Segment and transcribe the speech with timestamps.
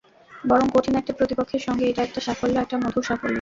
[0.31, 3.29] বরং কঠিন একটা প্রতিপক্ষের সঙ্গে এটা একটা সাফল্য, একটা মধুর সাফল্য।